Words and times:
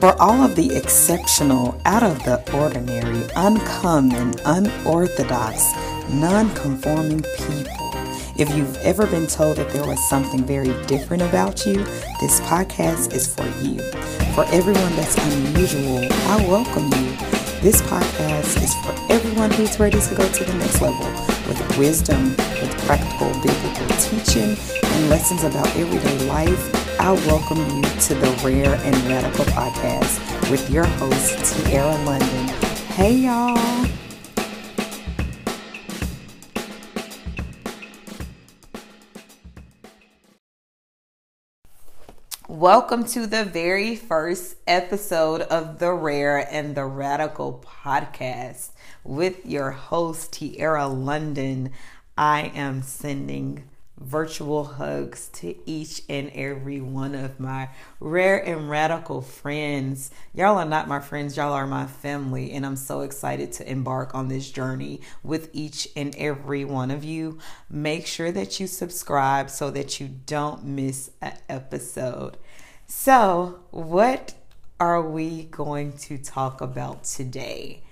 For 0.00 0.14
all 0.22 0.44
of 0.44 0.54
the 0.54 0.76
exceptional, 0.76 1.80
out 1.84 2.04
of 2.04 2.22
the 2.22 2.38
ordinary, 2.56 3.26
uncommon, 3.34 4.32
unorthodox, 4.44 5.72
non 6.08 6.54
conforming 6.54 7.22
people. 7.22 7.90
If 8.38 8.48
you've 8.54 8.76
ever 8.76 9.08
been 9.08 9.26
told 9.26 9.56
that 9.56 9.70
there 9.70 9.84
was 9.84 9.98
something 10.08 10.44
very 10.44 10.72
different 10.86 11.24
about 11.24 11.66
you, 11.66 11.82
this 12.20 12.40
podcast 12.42 13.12
is 13.12 13.26
for 13.26 13.42
you. 13.60 13.80
For 14.36 14.44
everyone 14.54 14.94
that's 14.94 15.16
unusual, 15.16 16.06
I 16.28 16.46
welcome 16.46 16.84
you. 16.84 17.16
This 17.60 17.82
podcast 17.82 18.62
is 18.62 18.72
for 18.84 18.94
everyone 19.12 19.50
who's 19.50 19.80
ready 19.80 20.00
to 20.00 20.14
go 20.14 20.28
to 20.28 20.44
the 20.44 20.54
next 20.54 20.80
level 20.80 21.10
with 21.48 21.76
wisdom, 21.76 22.36
with 22.36 22.72
practical 22.86 23.32
biblical 23.42 23.88
teaching, 23.98 24.56
and 24.84 25.10
lessons 25.10 25.42
about 25.42 25.66
everyday 25.74 26.28
life. 26.28 26.77
I 27.00 27.12
welcome 27.12 27.58
you 27.58 27.82
to 27.82 28.14
the 28.14 28.40
Rare 28.44 28.74
and 28.74 28.96
Radical 29.06 29.44
podcast 29.46 30.50
with 30.50 30.68
your 30.68 30.84
host, 30.84 31.64
Tiara 31.64 31.94
London. 32.04 32.48
Hey, 32.88 33.12
y'all. 33.14 33.86
Welcome 42.48 43.04
to 43.04 43.28
the 43.28 43.44
very 43.44 43.94
first 43.94 44.56
episode 44.66 45.42
of 45.42 45.78
the 45.78 45.92
Rare 45.92 46.52
and 46.52 46.74
the 46.74 46.84
Radical 46.84 47.64
podcast 47.64 48.70
with 49.04 49.46
your 49.46 49.70
host, 49.70 50.32
Tiara 50.32 50.88
London. 50.88 51.70
I 52.16 52.50
am 52.56 52.82
sending 52.82 53.62
virtual 54.00 54.64
hugs 54.64 55.28
to 55.28 55.54
each 55.68 56.02
and 56.08 56.30
every 56.34 56.80
one 56.80 57.14
of 57.14 57.40
my 57.40 57.68
rare 58.00 58.38
and 58.38 58.70
radical 58.70 59.20
friends. 59.20 60.10
Y'all 60.34 60.56
are 60.56 60.64
not 60.64 60.88
my 60.88 61.00
friends, 61.00 61.36
y'all 61.36 61.52
are 61.52 61.66
my 61.66 61.86
family, 61.86 62.52
and 62.52 62.64
I'm 62.64 62.76
so 62.76 63.00
excited 63.00 63.52
to 63.52 63.70
embark 63.70 64.14
on 64.14 64.28
this 64.28 64.50
journey 64.50 65.00
with 65.22 65.50
each 65.52 65.88
and 65.96 66.14
every 66.16 66.64
one 66.64 66.90
of 66.90 67.04
you. 67.04 67.38
Make 67.68 68.06
sure 68.06 68.32
that 68.32 68.60
you 68.60 68.66
subscribe 68.66 69.50
so 69.50 69.70
that 69.70 70.00
you 70.00 70.08
don't 70.26 70.64
miss 70.64 71.10
an 71.20 71.34
episode. 71.48 72.36
So, 72.86 73.60
what 73.70 74.34
are 74.80 75.02
we 75.02 75.44
going 75.44 75.92
to 75.98 76.18
talk 76.18 76.60
about 76.60 77.04
today? 77.04 77.82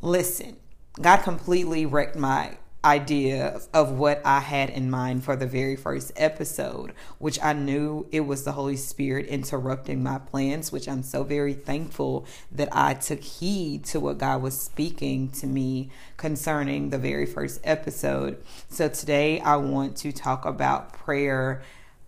Listen, 0.00 0.56
God 1.00 1.18
completely 1.18 1.86
wrecked 1.86 2.16
my 2.16 2.56
idea 2.84 3.60
of 3.74 3.92
what 3.92 4.22
I 4.24 4.40
had 4.40 4.70
in 4.70 4.88
mind 4.88 5.24
for 5.24 5.34
the 5.34 5.46
very 5.46 5.74
first 5.74 6.12
episode, 6.16 6.92
which 7.18 7.38
I 7.42 7.52
knew 7.52 8.06
it 8.12 8.20
was 8.20 8.44
the 8.44 8.52
Holy 8.52 8.76
Spirit 8.76 9.26
interrupting 9.26 10.02
my 10.02 10.18
plans, 10.18 10.70
which 10.70 10.88
I'm 10.88 11.02
so 11.02 11.24
very 11.24 11.54
thankful 11.54 12.24
that 12.52 12.68
I 12.70 12.94
took 12.94 13.20
heed 13.20 13.84
to 13.86 14.00
what 14.00 14.18
God 14.18 14.42
was 14.42 14.60
speaking 14.60 15.28
to 15.32 15.46
me 15.46 15.90
concerning 16.16 16.90
the 16.90 16.98
very 16.98 17.26
first 17.26 17.60
episode. 17.64 18.42
So 18.68 18.88
today 18.88 19.40
I 19.40 19.56
want 19.56 19.96
to 19.98 20.12
talk 20.12 20.44
about 20.44 20.92
prayer 20.92 21.62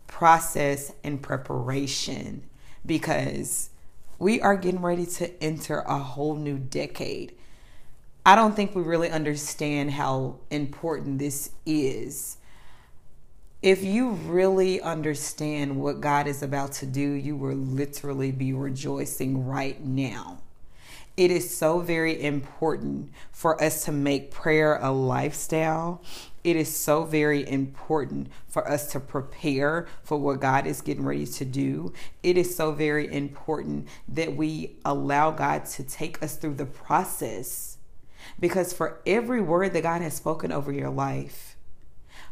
process 0.06 0.92
and 1.02 1.20
preparation 1.20 2.44
because 2.86 3.70
we 4.18 4.40
are 4.40 4.56
getting 4.56 4.82
ready 4.82 5.06
to 5.06 5.42
enter 5.42 5.80
a 5.80 5.98
whole 5.98 6.36
new 6.36 6.58
decade. 6.58 7.34
I 8.24 8.36
don't 8.36 8.54
think 8.54 8.74
we 8.74 8.82
really 8.82 9.10
understand 9.10 9.92
how 9.92 10.36
important 10.50 11.18
this 11.18 11.50
is. 11.64 12.36
If 13.62 13.82
you 13.82 14.10
really 14.10 14.80
understand 14.80 15.80
what 15.80 16.00
God 16.00 16.26
is 16.26 16.42
about 16.42 16.72
to 16.74 16.86
do, 16.86 17.00
you 17.00 17.34
will 17.34 17.54
literally 17.54 18.30
be 18.30 18.52
rejoicing 18.52 19.46
right 19.46 19.82
now. 19.82 20.38
It 21.16 21.30
is 21.30 21.54
so 21.54 21.80
very 21.80 22.22
important 22.22 23.10
for 23.32 23.62
us 23.62 23.84
to 23.84 23.92
make 23.92 24.30
prayer 24.30 24.78
a 24.80 24.90
lifestyle. 24.90 26.02
It 26.44 26.56
is 26.56 26.74
so 26.74 27.04
very 27.04 27.46
important 27.46 28.28
for 28.48 28.66
us 28.66 28.90
to 28.92 29.00
prepare 29.00 29.86
for 30.02 30.18
what 30.18 30.40
God 30.40 30.66
is 30.66 30.80
getting 30.80 31.04
ready 31.04 31.26
to 31.26 31.44
do. 31.44 31.92
It 32.22 32.38
is 32.38 32.54
so 32.54 32.72
very 32.72 33.12
important 33.12 33.88
that 34.08 34.36
we 34.36 34.76
allow 34.84 35.30
God 35.30 35.66
to 35.66 35.82
take 35.82 36.22
us 36.22 36.36
through 36.36 36.54
the 36.54 36.66
process 36.66 37.69
because 38.38 38.72
for 38.72 39.00
every 39.06 39.40
word 39.40 39.72
that 39.72 39.82
God 39.82 40.02
has 40.02 40.14
spoken 40.14 40.52
over 40.52 40.72
your 40.72 40.90
life, 40.90 41.56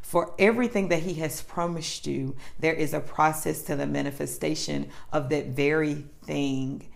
for 0.00 0.34
everything 0.38 0.88
that 0.88 1.02
He 1.02 1.14
has 1.14 1.42
promised 1.42 2.06
you, 2.06 2.36
there 2.58 2.74
is 2.74 2.94
a 2.94 3.00
process 3.00 3.62
to 3.62 3.76
the 3.76 3.86
manifestation 3.86 4.88
of 5.12 5.28
that 5.30 5.48
very 5.48 6.06
thing. 6.24 6.88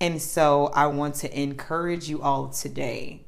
And 0.00 0.20
so 0.20 0.66
I 0.74 0.86
want 0.86 1.16
to 1.16 1.40
encourage 1.40 2.08
you 2.08 2.22
all 2.22 2.48
today 2.48 3.22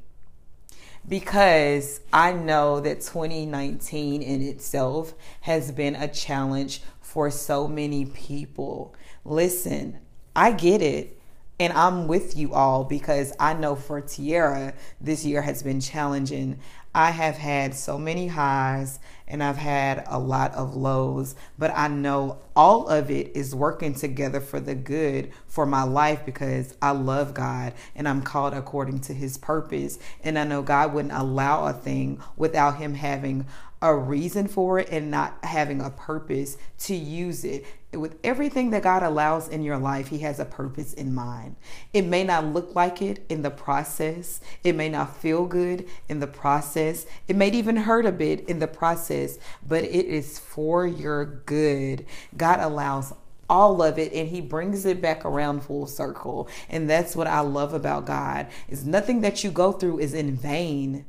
because 1.09 2.01
I 2.13 2.33
know 2.33 2.81
that 2.81 3.01
2019 3.01 4.23
in 4.23 4.43
itself 4.43 5.15
has 5.43 5.73
been 5.73 5.97
a 5.97 6.09
challenge 6.09 6.83
for 7.01 7.31
so 7.31 7.67
many 7.67 8.07
people. 8.07 8.95
Listen, 9.25 9.99
I 10.35 10.53
get 10.53 10.81
it. 10.81 11.19
And 11.63 11.73
I'm 11.75 12.09
with 12.09 12.37
you 12.37 12.55
all 12.55 12.83
because 12.83 13.33
I 13.39 13.55
know 13.55 13.77
for 13.77 14.01
Tiara, 14.01 14.75
this 15.01 15.25
year 15.25 15.43
has 15.43 15.63
been 15.63 15.81
challenging. 15.81 16.59
I 16.93 17.13
have 17.13 17.37
had 17.37 17.73
so 17.77 17.99
many 17.99 18.27
highs 18.27 18.99
and 19.29 19.45
I've 19.45 19.59
had 19.59 20.03
a 20.09 20.19
lot 20.19 20.53
of 20.55 20.75
lows, 20.75 21.37
but 21.57 21.73
I 21.73 21.87
know 21.87 22.39
all 22.57 22.89
of 22.89 23.13
it 23.13 23.37
is 23.37 23.55
working 23.55 23.95
together 23.95 24.41
for 24.41 24.59
the 24.59 24.75
good 24.75 25.31
for 25.47 25.65
my 25.65 25.85
life 25.85 26.27
because 26.27 26.75
I 26.83 26.91
love 26.91 27.33
God 27.33 27.75
and 27.95 28.09
I'm 28.09 28.23
called 28.23 28.55
according 28.55 28.99
to 29.03 29.15
his 29.15 29.39
purpose. 29.39 30.01
And 30.25 30.37
I 30.41 30.43
know 30.43 30.63
God 30.63 30.93
wouldn't 30.93 31.15
allow 31.15 31.67
a 31.67 31.73
thing 31.73 32.21
without 32.37 32.79
him 32.79 32.95
having 32.95 33.47
a 33.83 33.95
reason 33.95 34.47
for 34.47 34.79
it 34.79 34.89
and 34.91 35.11
not 35.11 35.45
having 35.45 35.81
a 35.81 35.91
purpose 35.91 36.57
to 36.79 36.95
use 36.95 37.45
it. 37.45 37.67
With 37.93 38.17
everything 38.25 38.71
that 38.71 38.85
God 38.85 39.03
allows 39.03 39.49
in 39.49 39.63
your 39.63 39.77
life, 39.77 40.09
He 40.09 40.21
has 40.21 40.39
a 40.39 40.47
purpose 40.47 40.95
in 40.95 41.15
mind. 41.15 41.57
It 41.93 42.07
may 42.07 42.25
not 42.25 42.47
look 42.47 42.75
like 42.75 43.03
it 43.03 43.27
in 43.29 43.43
the 43.43 43.51
process, 43.51 44.41
it 44.65 44.77
may 44.77 44.89
not 44.89 45.17
feel 45.19 45.45
good 45.45 45.87
in 46.09 46.21
the 46.21 46.27
process, 46.27 47.05
it 47.29 47.37
may 47.37 47.51
even 47.51 47.77
hurt 47.77 48.07
a 48.07 48.13
bit 48.13 48.49
in 48.49 48.61
the 48.61 48.69
process, 48.69 49.39
but 49.67 49.85
it 49.85 50.07
is 50.07 50.39
for 50.39 50.87
your 50.87 51.25
good. 51.25 52.07
God 52.37 52.61
allows 52.61 53.13
all 53.51 53.83
of 53.83 53.99
it 53.99 54.13
and 54.15 54.29
he 54.29 54.41
brings 54.41 54.87
it 54.87 55.03
back 55.03 55.27
around 55.27 55.63
full 55.63 55.87
circle 55.87 56.49
and 56.71 56.89
that's 56.89 57.15
what 57.15 57.27
i 57.27 57.41
love 57.41 57.75
about 57.75 58.07
god 58.07 58.47
is 58.69 58.87
nothing 58.87 59.21
that 59.21 59.45
you 59.45 59.51
go 59.51 59.73
through 59.73 59.99
is 59.99 60.15
in 60.15 60.35
vain 60.35 61.05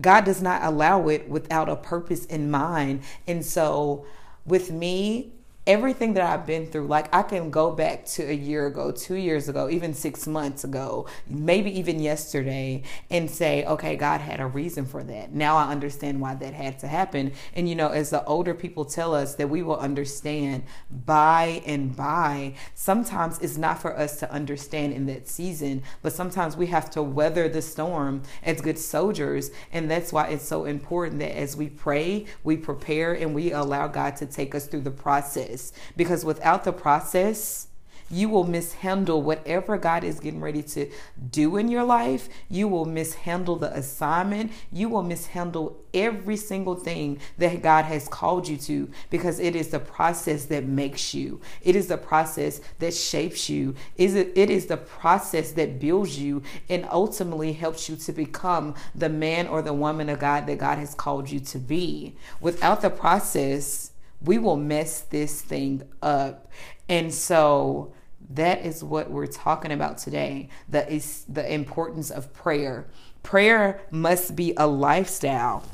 God 0.00 0.24
does 0.24 0.40
not 0.40 0.62
allow 0.64 1.08
it 1.08 1.28
without 1.28 1.68
a 1.68 1.76
purpose 1.76 2.24
in 2.26 2.50
mind. 2.50 3.02
And 3.26 3.44
so 3.44 4.06
with 4.46 4.70
me, 4.70 5.32
everything 5.66 6.14
that 6.14 6.24
I've 6.24 6.44
been 6.44 6.66
through, 6.66 6.88
like 6.88 7.14
I 7.14 7.22
can 7.22 7.50
go 7.50 7.70
back 7.70 8.04
to 8.06 8.28
a 8.28 8.34
year 8.34 8.66
ago, 8.66 8.90
two 8.90 9.14
years 9.14 9.48
ago, 9.48 9.70
even 9.70 9.94
six 9.94 10.26
months 10.26 10.64
ago, 10.64 11.06
maybe 11.28 11.78
even 11.78 12.00
yesterday, 12.00 12.82
and 13.10 13.30
say, 13.30 13.64
okay, 13.66 13.94
God 13.94 14.20
had 14.20 14.40
a 14.40 14.46
reason 14.46 14.84
for 14.84 15.04
that. 15.04 15.32
Now 15.32 15.56
I 15.56 15.70
understand 15.70 16.20
why 16.20 16.34
that 16.34 16.54
had 16.54 16.80
to 16.80 16.88
happen. 16.88 17.32
And 17.54 17.68
you 17.68 17.76
know, 17.76 17.88
as 17.88 18.10
the 18.10 18.24
older 18.24 18.54
people 18.54 18.84
tell 18.84 19.14
us 19.14 19.36
that 19.36 19.48
we 19.48 19.62
will 19.62 19.78
understand 19.78 20.64
by 20.90 21.62
and 21.64 21.94
by, 21.94 22.54
sometimes 22.74 23.38
it's 23.38 23.56
not 23.56 23.80
for 23.80 23.96
us 23.96 24.18
to 24.18 24.32
understand 24.32 24.94
in 24.94 25.06
that 25.06 25.28
season, 25.28 25.84
but 26.02 26.12
sometimes 26.12 26.56
we 26.56 26.66
have 26.66 26.90
to 26.90 27.02
weather 27.02 27.48
the 27.48 27.62
storm 27.62 28.22
as 28.42 28.60
good 28.60 28.78
soldiers. 28.78 29.52
And 29.72 29.88
that's 29.88 30.12
why 30.12 30.28
it's 30.28 30.46
so 30.46 30.64
important 30.64 31.20
that 31.20 31.36
as 31.36 31.56
we 31.56 31.68
pray, 31.68 32.26
we 32.42 32.56
prepare 32.56 33.12
and 33.12 33.32
we 33.32 33.52
allow 33.52 33.86
God 33.86 34.16
to 34.16 34.26
take 34.26 34.56
us 34.56 34.66
through 34.66 34.80
the 34.80 34.90
process 34.90 35.51
process 35.52 35.72
because 35.96 36.24
without 36.24 36.64
the 36.64 36.72
process, 36.72 37.68
you 38.12 38.28
will 38.28 38.44
mishandle 38.44 39.22
whatever 39.22 39.78
God 39.78 40.04
is 40.04 40.20
getting 40.20 40.42
ready 40.42 40.62
to 40.62 40.90
do 41.30 41.56
in 41.56 41.68
your 41.68 41.82
life. 41.82 42.28
You 42.50 42.68
will 42.68 42.84
mishandle 42.84 43.56
the 43.56 43.74
assignment. 43.74 44.52
You 44.70 44.90
will 44.90 45.02
mishandle 45.02 45.78
every 45.94 46.36
single 46.36 46.74
thing 46.74 47.20
that 47.38 47.62
God 47.62 47.86
has 47.86 48.08
called 48.08 48.48
you 48.48 48.58
to 48.58 48.90
because 49.08 49.40
it 49.40 49.56
is 49.56 49.68
the 49.68 49.78
process 49.78 50.44
that 50.46 50.64
makes 50.64 51.14
you. 51.14 51.40
It 51.62 51.74
is 51.74 51.86
the 51.86 51.96
process 51.96 52.60
that 52.80 52.92
shapes 52.92 53.48
you. 53.48 53.74
Is 53.96 54.14
it 54.14 54.32
it 54.36 54.50
is 54.50 54.66
the 54.66 54.76
process 54.76 55.52
that 55.52 55.80
builds 55.80 56.18
you 56.18 56.42
and 56.68 56.86
ultimately 56.90 57.54
helps 57.54 57.88
you 57.88 57.96
to 57.96 58.12
become 58.12 58.74
the 58.94 59.08
man 59.08 59.46
or 59.46 59.62
the 59.62 59.72
woman 59.72 60.10
of 60.10 60.18
God 60.18 60.46
that 60.48 60.58
God 60.58 60.76
has 60.76 60.94
called 60.94 61.30
you 61.30 61.40
to 61.40 61.58
be. 61.58 62.14
Without 62.42 62.82
the 62.82 62.90
process, 62.90 63.91
we 64.24 64.38
will 64.38 64.56
mess 64.56 65.00
this 65.00 65.40
thing 65.40 65.82
up. 66.02 66.50
And 66.88 67.12
so 67.12 67.92
that 68.30 68.64
is 68.64 68.82
what 68.82 69.10
we're 69.10 69.26
talking 69.26 69.72
about 69.72 69.98
today. 69.98 70.48
The 70.68 70.90
is 70.92 71.24
the 71.28 71.52
importance 71.52 72.10
of 72.10 72.32
prayer. 72.32 72.86
Prayer 73.22 73.80
must 73.90 74.34
be 74.34 74.54
a 74.56 74.66
lifestyle. 74.66 75.64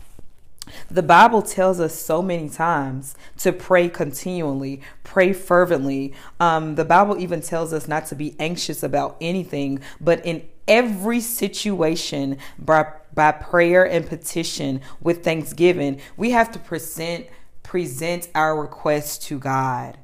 The 0.90 1.02
Bible 1.02 1.40
tells 1.40 1.80
us 1.80 1.94
so 1.94 2.20
many 2.20 2.48
times 2.48 3.14
to 3.38 3.52
pray 3.52 3.88
continually, 3.88 4.82
pray 5.02 5.32
fervently. 5.32 6.12
Um, 6.40 6.74
the 6.74 6.84
Bible 6.84 7.18
even 7.18 7.40
tells 7.40 7.72
us 7.72 7.88
not 7.88 8.06
to 8.06 8.14
be 8.14 8.36
anxious 8.38 8.82
about 8.82 9.16
anything, 9.20 9.80
but 9.98 10.24
in 10.26 10.46
every 10.66 11.20
situation, 11.20 12.36
by, 12.58 12.92
by 13.14 13.32
prayer 13.32 13.88
and 13.88 14.06
petition 14.06 14.82
with 15.00 15.24
thanksgiving, 15.24 16.00
we 16.18 16.30
have 16.32 16.52
to 16.52 16.58
present 16.58 17.26
present 17.68 18.30
our 18.34 18.58
requests 18.58 19.18
to 19.18 19.38
God. 19.38 19.98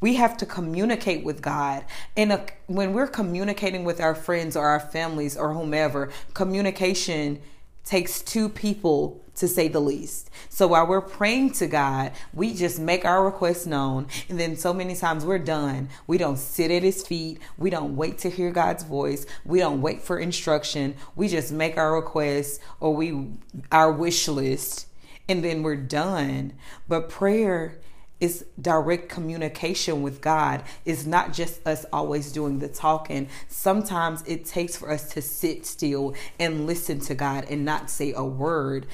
We 0.00 0.14
have 0.14 0.38
to 0.38 0.46
communicate 0.46 1.22
with 1.22 1.42
God. 1.42 1.84
And 2.16 2.50
when 2.68 2.94
we're 2.94 3.06
communicating 3.06 3.84
with 3.84 4.00
our 4.00 4.14
friends 4.14 4.56
or 4.56 4.66
our 4.66 4.80
families 4.80 5.36
or 5.36 5.52
whomever, 5.52 6.08
communication 6.32 7.42
takes 7.84 8.22
two 8.22 8.48
people 8.48 9.22
to 9.34 9.46
say 9.46 9.68
the 9.68 9.78
least. 9.78 10.30
So 10.48 10.68
while 10.68 10.86
we're 10.86 11.02
praying 11.02 11.50
to 11.54 11.66
God, 11.66 12.12
we 12.32 12.54
just 12.54 12.78
make 12.78 13.04
our 13.04 13.22
requests 13.22 13.66
known. 13.66 14.06
And 14.30 14.40
then 14.40 14.56
so 14.56 14.72
many 14.72 14.96
times 14.96 15.26
we're 15.26 15.38
done. 15.38 15.90
We 16.06 16.16
don't 16.16 16.38
sit 16.38 16.70
at 16.70 16.82
his 16.82 17.06
feet. 17.06 17.40
We 17.58 17.68
don't 17.68 17.94
wait 17.94 18.16
to 18.20 18.30
hear 18.30 18.50
God's 18.50 18.84
voice. 18.84 19.26
We 19.44 19.58
don't 19.58 19.82
wait 19.82 20.00
for 20.00 20.18
instruction. 20.18 20.94
We 21.14 21.28
just 21.28 21.52
make 21.52 21.76
our 21.76 21.94
requests 21.94 22.58
or 22.80 22.94
we 22.94 23.32
our 23.70 23.92
wish 23.92 24.26
list 24.28 24.86
and 25.28 25.44
then 25.44 25.62
we're 25.62 25.76
done. 25.76 26.52
But 26.88 27.08
prayer 27.08 27.78
is 28.20 28.46
direct 28.60 29.08
communication 29.08 30.02
with 30.02 30.20
God. 30.20 30.62
It's 30.84 31.04
not 31.04 31.32
just 31.32 31.66
us 31.66 31.84
always 31.92 32.32
doing 32.32 32.60
the 32.60 32.68
talking. 32.68 33.28
Sometimes 33.48 34.22
it 34.26 34.46
takes 34.46 34.76
for 34.76 34.90
us 34.90 35.10
to 35.10 35.22
sit 35.22 35.66
still 35.66 36.14
and 36.38 36.66
listen 36.66 37.00
to 37.00 37.14
God 37.14 37.46
and 37.50 37.64
not 37.64 37.90
say 37.90 38.12
a 38.14 38.24
word. 38.24 38.86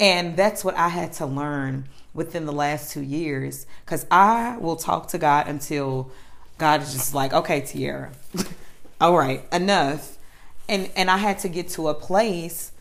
And 0.00 0.36
that's 0.36 0.64
what 0.64 0.76
I 0.76 0.88
had 0.88 1.12
to 1.14 1.26
learn 1.26 1.88
within 2.14 2.46
the 2.46 2.52
last 2.52 2.92
two 2.92 3.02
years 3.02 3.66
because 3.84 4.06
I 4.10 4.56
will 4.58 4.76
talk 4.76 5.08
to 5.08 5.18
God 5.18 5.46
until 5.46 6.10
God 6.58 6.82
is 6.82 6.92
just 6.92 7.14
like, 7.14 7.32
okay, 7.32 7.60
Tiara, 7.60 8.12
all 9.00 9.16
right, 9.16 9.44
enough. 9.52 10.16
And 10.68 10.90
and 10.96 11.10
I 11.10 11.18
had 11.18 11.38
to 11.40 11.48
get 11.48 11.68
to 11.70 11.88
a 11.88 11.94
place 11.94 12.72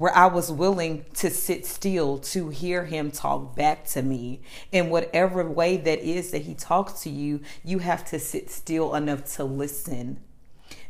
where 0.00 0.16
I 0.16 0.28
was 0.28 0.50
willing 0.50 1.04
to 1.16 1.28
sit 1.28 1.66
still 1.66 2.16
to 2.20 2.48
hear 2.48 2.86
him 2.86 3.10
talk 3.10 3.54
back 3.54 3.84
to 3.88 4.00
me. 4.00 4.40
In 4.72 4.88
whatever 4.88 5.46
way 5.46 5.76
that 5.76 5.98
is 5.98 6.30
that 6.30 6.40
he 6.40 6.54
talks 6.54 7.02
to 7.02 7.10
you, 7.10 7.42
you 7.62 7.80
have 7.80 8.06
to 8.06 8.18
sit 8.18 8.50
still 8.50 8.94
enough 8.94 9.26
to 9.34 9.44
listen. 9.44 10.18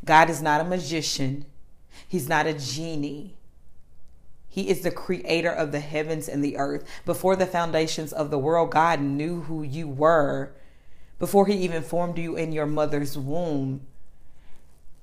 God 0.04 0.30
is 0.30 0.40
not 0.40 0.60
a 0.60 0.64
magician, 0.64 1.44
he's 2.06 2.28
not 2.28 2.46
a 2.46 2.52
genie. 2.52 3.34
He 4.48 4.68
is 4.68 4.82
the 4.82 4.92
creator 4.92 5.50
of 5.50 5.72
the 5.72 5.80
heavens 5.80 6.28
and 6.28 6.44
the 6.44 6.56
earth. 6.56 6.84
Before 7.04 7.34
the 7.34 7.46
foundations 7.46 8.12
of 8.12 8.30
the 8.30 8.38
world, 8.38 8.70
God 8.70 9.00
knew 9.00 9.40
who 9.40 9.64
you 9.64 9.88
were. 9.88 10.52
Before 11.18 11.48
he 11.48 11.54
even 11.54 11.82
formed 11.82 12.16
you 12.16 12.36
in 12.36 12.52
your 12.52 12.66
mother's 12.66 13.18
womb, 13.18 13.80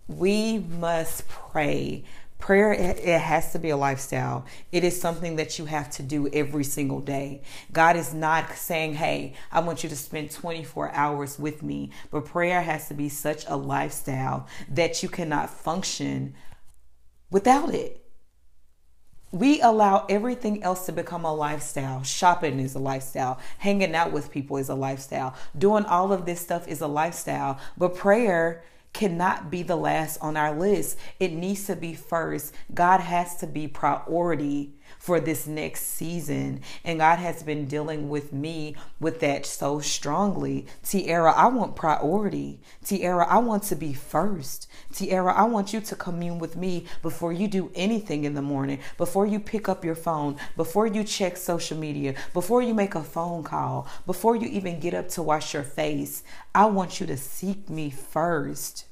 we 0.07 0.59
must 0.59 1.27
pray 1.27 2.05
Prayer, 2.39 2.71
it 2.71 3.19
has 3.19 3.51
to 3.53 3.59
be 3.59 3.71
a 3.71 3.77
lifestyle. 3.77 4.45
It 4.71 4.83
is 4.83 4.99
something 4.99 5.37
that 5.37 5.57
you 5.57 5.65
have 5.65 5.89
to 5.91 6.03
do 6.03 6.27
every 6.29 6.63
single 6.63 7.01
day. 7.01 7.41
God 7.73 7.95
is 7.95 8.13
not 8.13 8.55
saying, 8.55 8.93
Hey, 8.93 9.33
I 9.51 9.59
want 9.59 9.83
you 9.83 9.89
to 9.89 9.95
spend 9.95 10.29
24 10.29 10.91
hours 10.91 11.39
with 11.39 11.63
me. 11.63 11.91
But 12.11 12.25
prayer 12.25 12.61
has 12.61 12.87
to 12.89 12.93
be 12.93 13.09
such 13.09 13.45
a 13.47 13.57
lifestyle 13.57 14.47
that 14.69 15.01
you 15.01 15.09
cannot 15.09 15.49
function 15.49 16.35
without 17.31 17.73
it. 17.73 18.03
We 19.31 19.59
allow 19.59 20.05
everything 20.07 20.63
else 20.63 20.85
to 20.85 20.93
become 20.93 21.25
a 21.25 21.33
lifestyle. 21.33 22.03
Shopping 22.03 22.59
is 22.59 22.75
a 22.75 22.79
lifestyle. 22.79 23.39
Hanging 23.57 23.93
out 23.93 24.13
with 24.13 24.31
people 24.31 24.57
is 24.57 24.69
a 24.69 24.75
lifestyle. 24.75 25.35
Doing 25.57 25.85
all 25.85 26.13
of 26.13 26.25
this 26.25 26.39
stuff 26.39 26.67
is 26.67 26.81
a 26.81 26.87
lifestyle. 26.87 27.59
But 27.77 27.95
prayer, 27.95 28.63
cannot 28.93 29.51
be 29.51 29.63
the 29.63 29.75
last 29.75 30.17
on 30.21 30.37
our 30.37 30.57
list. 30.57 30.97
It 31.19 31.33
needs 31.33 31.65
to 31.67 31.75
be 31.75 31.93
first. 31.93 32.53
God 32.73 32.99
has 32.99 33.37
to 33.37 33.47
be 33.47 33.67
priority 33.67 34.73
for 34.99 35.19
this 35.19 35.47
next 35.47 35.83
season. 35.83 36.61
And 36.83 36.99
God 36.99 37.19
has 37.19 37.43
been 37.43 37.65
dealing 37.65 38.09
with 38.09 38.33
me 38.33 38.75
with 38.99 39.19
that 39.21 39.45
so 39.45 39.79
strongly. 39.79 40.65
Tiara, 40.83 41.31
I 41.31 41.47
want 41.47 41.75
priority. 41.75 42.59
Tiara, 42.83 43.25
I 43.27 43.37
want 43.37 43.63
to 43.63 43.75
be 43.75 43.93
first. 43.93 44.69
Tiara, 44.93 45.33
I 45.33 45.43
want 45.43 45.73
you 45.73 45.81
to 45.81 45.95
commune 45.95 46.39
with 46.39 46.55
me 46.55 46.85
before 47.01 47.33
you 47.33 47.47
do 47.47 47.71
anything 47.75 48.23
in 48.23 48.33
the 48.33 48.41
morning, 48.41 48.79
before 48.97 49.25
you 49.25 49.39
pick 49.39 49.69
up 49.69 49.85
your 49.85 49.95
phone, 49.95 50.37
before 50.55 50.87
you 50.87 51.03
check 51.03 51.37
social 51.37 51.77
media, 51.77 52.15
before 52.33 52.61
you 52.61 52.73
make 52.73 52.95
a 52.95 53.03
phone 53.03 53.43
call, 53.43 53.87
before 54.05 54.35
you 54.35 54.47
even 54.47 54.79
get 54.79 54.93
up 54.93 55.09
to 55.09 55.21
wash 55.21 55.53
your 55.53 55.63
face. 55.63 56.23
I 56.53 56.65
want 56.65 56.99
you 56.99 57.07
to 57.07 57.17
seek 57.17 57.69
me 57.69 57.89
first. 57.89 58.85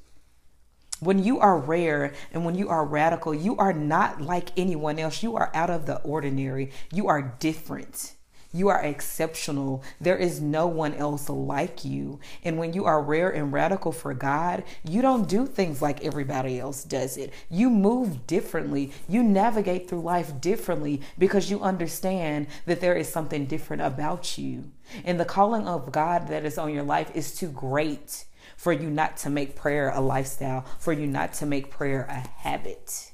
When 1.06 1.24
you 1.24 1.40
are 1.40 1.60
rare 1.60 2.14
and 2.34 2.44
when 2.46 2.56
you 2.56 2.68
are 2.70 2.84
radical, 2.84 3.32
you 3.32 3.56
are 3.58 3.74
not 3.74 4.22
like 4.22 4.50
anyone 4.58 4.98
else. 4.98 5.22
You 5.22 5.36
are 5.36 5.52
out 5.54 5.70
of 5.70 5.86
the 5.86 6.02
ordinary. 6.02 6.72
You 6.92 7.08
are 7.08 7.36
different. 7.40 8.14
You 8.52 8.70
are 8.70 8.82
exceptional. 8.82 9.84
There 10.02 10.18
is 10.18 10.42
no 10.42 10.66
one 10.66 10.96
else 10.96 11.30
like 11.30 11.86
you. 11.86 12.20
And 12.44 12.58
when 12.58 12.74
you 12.74 12.86
are 12.86 13.04
rare 13.04 13.30
and 13.30 13.54
radical 13.54 13.92
for 13.92 14.16
God, 14.16 14.64
you 14.84 15.04
don't 15.04 15.30
do 15.30 15.46
things 15.46 15.80
like 15.80 16.04
everybody 16.04 16.60
else 16.60 16.84
does 16.84 17.18
it. 17.18 17.32
You 17.52 17.70
move 17.70 18.26
differently. 18.26 18.92
You 19.08 19.22
navigate 19.22 19.88
through 19.88 20.02
life 20.02 20.42
differently 20.42 21.02
because 21.20 21.52
you 21.52 21.62
understand 21.62 22.48
that 22.66 22.82
there 22.82 22.96
is 22.96 23.08
something 23.08 23.46
different 23.46 23.84
about 23.84 24.40
you. 24.40 24.72
And 25.04 25.20
the 25.20 25.26
calling 25.26 25.68
of 25.68 25.92
God 25.92 26.30
that 26.30 26.46
is 26.46 26.58
on 26.58 26.74
your 26.74 26.84
life 26.84 27.12
is 27.14 27.36
too 27.36 27.50
great 27.50 28.26
for 28.58 28.74
you 28.74 28.90
not 28.90 29.18
to 29.18 29.30
make 29.30 29.56
prayer 29.56 29.90
a 29.90 30.02
lifestyle, 30.02 30.66
for 30.80 30.94
you 30.94 31.08
not 31.08 31.34
to 31.34 31.46
make 31.46 31.70
prayer 31.70 32.06
a 32.10 32.28
habit. 32.42 33.12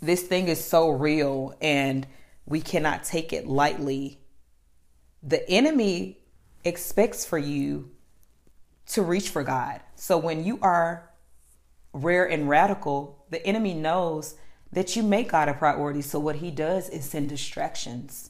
This 0.00 0.22
thing 0.22 0.48
is 0.48 0.64
so 0.64 0.88
real 0.88 1.54
and 1.60 2.06
we 2.46 2.60
cannot 2.60 3.04
take 3.04 3.32
it 3.32 3.46
lightly. 3.46 4.18
The 5.22 5.48
enemy 5.48 6.18
expects 6.64 7.24
for 7.24 7.38
you 7.38 7.90
to 8.88 9.02
reach 9.02 9.28
for 9.28 9.42
God. 9.42 9.80
So 9.94 10.16
when 10.18 10.44
you 10.44 10.58
are 10.62 11.10
rare 11.92 12.28
and 12.28 12.48
radical, 12.48 13.24
the 13.30 13.44
enemy 13.46 13.74
knows 13.74 14.36
that 14.72 14.96
you 14.96 15.02
make 15.02 15.30
God 15.30 15.48
a 15.48 15.54
priority. 15.54 16.02
So 16.02 16.18
what 16.18 16.36
he 16.36 16.50
does 16.50 16.88
is 16.88 17.04
send 17.04 17.28
distractions 17.28 18.29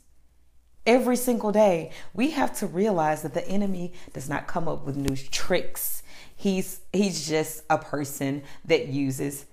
every 0.86 1.16
single 1.16 1.52
day. 1.52 1.90
We 2.14 2.30
have 2.30 2.56
to 2.58 2.66
realize 2.66 3.22
that 3.22 3.34
the 3.34 3.46
enemy 3.46 3.92
does 4.12 4.28
not 4.28 4.46
come 4.46 4.68
up 4.68 4.84
with 4.84 4.96
new 4.96 5.16
tricks. 5.16 6.02
He's 6.36 6.80
he's 6.92 7.28
just 7.28 7.64
a 7.68 7.78
person 7.78 8.42
that 8.64 8.88
uses 8.88 9.46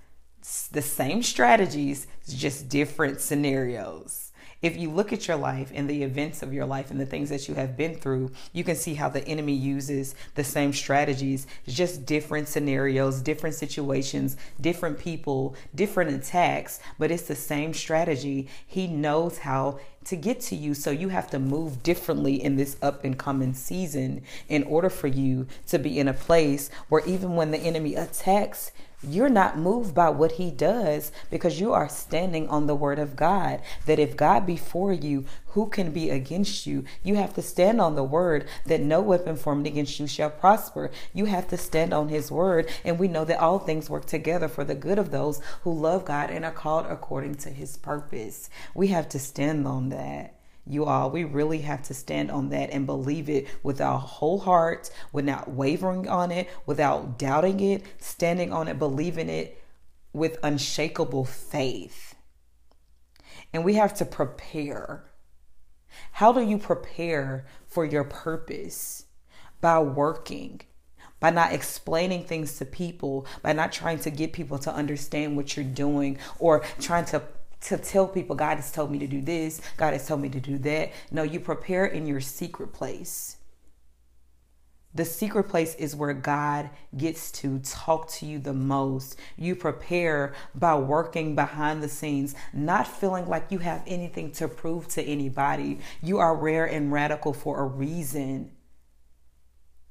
the 0.72 0.82
same 0.82 1.24
strategies, 1.24 2.08
just 2.28 2.70
different 2.70 3.20
scenarios 3.20 4.28
if 4.62 4.76
you 4.76 4.90
look 4.90 5.14
at 5.14 5.28
your 5.28 5.38
life 5.38 5.72
and 5.74 5.90
the 5.90 6.04
events 6.04 6.42
of 6.42 6.54
your 6.54 6.66
life 6.66 6.90
and 6.90 7.00
the 7.00 7.06
things 7.06 7.30
that 7.30 7.48
you 7.48 7.54
have 7.54 7.78
been 7.78 7.96
through, 7.96 8.32
you 8.54 8.64
can 8.64 8.76
see 8.76 8.96
how 8.96 9.08
the 9.08 9.26
enemy 9.28 9.54
uses 9.54 10.16
the 10.34 10.44
same 10.44 10.74
strategies, 10.74 11.46
just 11.68 12.06
different 12.06 12.48
scenarios, 12.48 13.22
different 13.22 13.56
situations, 13.56 14.36
different 14.60 14.98
people, 14.98 15.56
different 15.76 16.12
attacks, 16.12 16.80
but 16.98 17.12
it's 17.12 17.24
the 17.24 17.36
same 17.36 17.74
strategy. 17.74 18.48
He 18.66 18.88
knows 18.88 19.40
how 19.40 19.80
to 20.08 20.16
get 20.16 20.40
to 20.42 20.56
you. 20.56 20.74
So 20.74 20.92
you 20.92 21.10
have 21.10 21.30
to 21.32 21.40
move 21.40 21.84
differently 21.84 22.42
in 22.42 22.56
this 22.56 22.78
up 22.82 23.04
and 23.04 23.18
coming 23.18 23.54
season 23.54 24.22
in 24.50 24.64
order 24.64 24.90
for 24.90 25.08
you 25.08 25.48
to 25.68 25.78
be 25.80 26.00
in 26.00 26.08
a 26.08 26.14
place 26.14 26.70
where 26.90 27.06
even 27.06 27.36
when 27.36 27.52
the 27.52 27.60
enemy 27.60 27.96
attacks, 27.96 28.72
you're 29.04 29.30
not 29.30 29.60
moved 29.60 29.94
by 29.94 30.10
what 30.10 30.34
he 30.34 30.50
does 30.50 31.12
because 31.30 31.60
you 31.60 31.72
are 31.72 31.88
standing 31.88 32.50
on 32.50 32.66
the 32.66 32.76
word 32.76 32.98
of 32.98 33.16
God. 33.16 33.62
That 33.86 34.00
if 34.00 34.18
God 34.18 34.48
be 34.48 34.58
for 34.58 34.92
you, 34.92 35.26
who 35.50 35.68
can 35.68 35.92
be 35.92 36.10
against 36.10 36.66
you? 36.66 36.84
You 37.04 37.16
have 37.16 37.34
to 37.36 37.42
stand 37.44 37.80
on 37.80 37.96
the 37.96 38.04
word 38.04 38.48
that 38.66 38.82
no 38.82 39.02
weapon 39.02 39.36
formed 39.36 39.68
against 39.68 40.00
you 40.00 40.08
shall 40.08 40.32
prosper. 40.32 40.90
You 41.14 41.26
have 41.26 41.48
to 41.50 41.58
stand 41.58 41.94
on 41.94 42.10
his 42.10 42.32
word. 42.32 42.70
And 42.84 42.98
we 42.98 43.08
know 43.08 43.26
that 43.26 43.40
all 43.40 43.60
things 43.60 43.90
work 43.90 44.06
together 44.06 44.48
for 44.48 44.64
the 44.64 44.76
good 44.76 44.98
of 44.98 45.12
those 45.12 45.42
who 45.62 45.74
love 45.74 46.06
God 46.06 46.32
and 46.32 46.44
are 46.44 46.52
called 46.52 46.88
according 46.88 47.36
to 47.36 47.50
his 47.50 47.78
purpose. 47.78 48.50
We 48.74 48.88
have 48.88 49.10
to 49.10 49.20
stand 49.20 49.68
on 49.68 49.90
that 49.90 49.97
you 50.70 50.86
all, 50.86 51.10
we 51.10 51.24
really 51.24 51.60
have 51.60 51.84
to 51.84 51.94
stand 51.94 52.30
on 52.30 52.50
that 52.50 52.72
and 52.72 52.86
believe 52.86 53.30
it 53.30 53.48
with 53.64 53.80
our 53.80 54.00
whole 54.00 54.40
heart, 54.40 54.90
without 55.14 55.50
wavering 55.50 56.08
on 56.08 56.32
it, 56.32 56.50
without 56.66 57.18
doubting 57.18 57.60
it, 57.60 57.84
standing 58.00 58.52
on 58.52 58.68
it, 58.68 58.78
believing 58.78 59.30
it 59.30 59.62
with 60.14 60.38
unshakable 60.44 61.26
faith. 61.26 62.16
And 63.54 63.64
we 63.64 63.76
have 63.76 63.94
to 63.96 64.06
prepare. 64.06 65.06
How 66.14 66.34
do 66.34 66.42
you 66.42 66.58
prepare 66.58 67.46
for 67.66 67.86
your 67.86 68.04
purpose? 68.04 69.06
By 69.62 69.80
working, 69.80 70.62
by 71.20 71.32
not 71.32 71.54
explaining 71.54 72.26
things 72.26 72.58
to 72.60 72.66
people, 72.66 73.26
by 73.42 73.54
not 73.54 73.72
trying 73.72 74.00
to 74.00 74.12
get 74.12 74.34
people 74.34 74.60
to 74.60 74.74
understand 74.74 75.36
what 75.36 75.56
you're 75.56 75.66
doing 75.66 76.20
or 76.38 76.64
trying 76.80 77.06
to 77.06 77.24
to 77.62 77.78
tell 77.78 78.08
people 78.08 78.36
God 78.36 78.56
has 78.56 78.72
told 78.72 78.92
me 78.92 79.00
to 79.00 79.08
do 79.08 79.22
this, 79.22 79.62
God 79.78 79.94
has 79.94 80.08
told 80.08 80.22
me 80.22 80.30
to 80.30 80.40
do 80.40 80.58
that. 80.60 80.92
No, 81.12 81.24
you 81.24 81.40
prepare 81.40 81.86
in 81.86 82.06
your 82.08 82.22
secret 82.22 82.74
place. 82.74 83.38
The 84.98 85.06
secret 85.06 85.44
place 85.44 85.76
is 85.76 85.96
where 85.96 86.14
God 86.14 86.72
gets 86.96 87.32
to 87.34 87.60
talk 87.60 88.10
to 88.14 88.26
you 88.26 88.40
the 88.40 88.54
most. 88.54 89.20
You 89.38 89.56
prepare 89.56 90.34
by 90.56 90.76
working 90.76 91.36
behind 91.36 91.84
the 91.84 91.88
scenes, 91.88 92.34
not 92.52 92.88
feeling 92.88 93.28
like 93.28 93.52
you 93.52 93.60
have 93.60 93.84
anything 93.86 94.32
to 94.34 94.48
prove 94.48 94.88
to 94.90 95.04
anybody. 95.04 95.80
You 96.02 96.18
are 96.18 96.36
rare 96.36 96.66
and 96.66 96.92
radical 96.92 97.34
for 97.34 97.60
a 97.60 97.66
reason. 97.66 98.52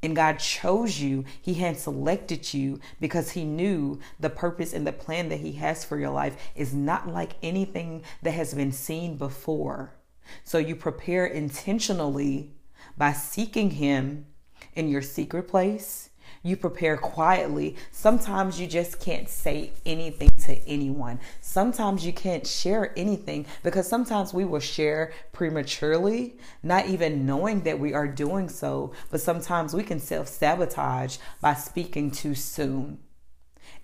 And 0.07 0.15
God 0.15 0.39
chose 0.39 1.01
you. 1.01 1.25
He 1.43 1.55
had 1.55 1.81
selected 1.81 2.55
you 2.55 2.79
because 3.01 3.33
He 3.33 3.43
knew 3.43 3.99
the 4.21 4.31
purpose 4.31 4.73
and 4.73 4.87
the 4.87 4.93
plan 4.93 5.31
that 5.31 5.41
He 5.41 5.55
has 5.55 5.85
for 5.85 5.99
your 5.99 6.11
life 6.11 6.37
is 6.55 6.73
not 6.73 7.09
like 7.09 7.33
anything 7.43 8.05
that 8.23 8.31
has 8.31 8.55
been 8.55 8.71
seen 8.71 9.17
before. 9.17 9.97
So 10.45 10.59
you 10.59 10.77
prepare 10.77 11.27
intentionally 11.27 12.55
by 12.97 13.15
seeking 13.15 13.73
Him 13.73 14.27
in 14.75 14.89
your 14.89 15.03
secret 15.03 15.49
place 15.49 16.11
you 16.47 16.57
prepare 16.57 16.97
quietly. 16.97 17.77
Sometimes 17.91 18.61
you 18.61 18.67
just 18.67 19.01
can't 19.01 19.29
say 19.29 19.73
anything 19.85 20.31
to 20.45 20.57
anyone. 20.69 21.19
Sometimes 21.41 22.07
you 22.07 22.13
can't 22.13 22.47
share 22.47 22.93
anything 22.97 23.47
because 23.65 23.89
sometimes 23.89 24.33
we 24.33 24.45
will 24.45 24.61
share 24.61 25.13
prematurely, 25.33 26.37
not 26.63 26.87
even 26.87 27.27
knowing 27.27 27.63
that 27.63 27.81
we 27.81 27.93
are 27.93 28.07
doing 28.07 28.49
so. 28.49 28.93
But 29.11 29.21
sometimes 29.21 29.75
we 29.75 29.83
can 29.83 29.99
self 29.99 30.29
sabotage 30.29 31.19
by 31.41 31.55
speaking 31.55 32.13
too 32.13 32.37
soon. 32.37 32.99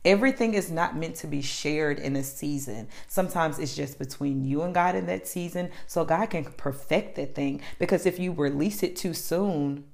Everything 0.05 0.55
is 0.55 0.71
not 0.71 0.97
meant 0.97 1.15
to 1.17 1.27
be 1.29 1.43
shared 1.43 1.99
in 1.99 2.17
a 2.17 2.25
season. 2.25 2.89
Sometimes 3.07 3.59
it's 3.59 3.77
just 3.77 3.99
between 3.99 4.45
you 4.45 4.63
and 4.63 4.75
God 4.75 4.97
in 4.97 5.07
that 5.07 5.29
season. 5.29 5.71
So 5.87 6.05
God 6.05 6.27
can 6.27 6.45
perfect 6.45 7.17
that 7.17 7.35
thing. 7.35 7.61
Because 7.79 8.05
if 8.05 8.19
you 8.19 8.33
release 8.33 8.83
it 8.83 8.97
too 8.97 9.15
soon, 9.15 9.85